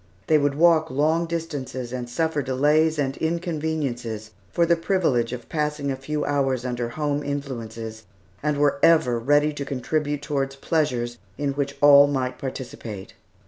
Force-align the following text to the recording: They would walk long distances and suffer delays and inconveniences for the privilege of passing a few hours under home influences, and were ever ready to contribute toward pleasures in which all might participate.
They 0.25 0.39
would 0.39 0.55
walk 0.55 0.89
long 0.89 1.27
distances 1.27 1.93
and 1.93 2.09
suffer 2.09 2.41
delays 2.41 2.97
and 2.97 3.15
inconveniences 3.17 4.31
for 4.51 4.65
the 4.65 4.75
privilege 4.75 5.31
of 5.31 5.47
passing 5.47 5.91
a 5.91 5.95
few 5.95 6.25
hours 6.25 6.65
under 6.65 6.89
home 6.89 7.21
influences, 7.21 8.05
and 8.41 8.57
were 8.57 8.79
ever 8.81 9.19
ready 9.19 9.53
to 9.53 9.63
contribute 9.63 10.23
toward 10.23 10.57
pleasures 10.59 11.19
in 11.37 11.51
which 11.51 11.77
all 11.81 12.07
might 12.07 12.39
participate. 12.39 13.13